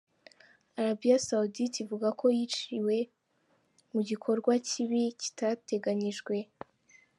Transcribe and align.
Arabie 0.79 1.15
Saoudite 1.27 1.77
ivuga 1.83 2.07
ko 2.19 2.25
yiciwe 2.37 2.95
mu 3.93 4.01
"gikorwa 4.09 4.51
kibi 4.67 5.01
kitateganyijwe". 5.21 6.35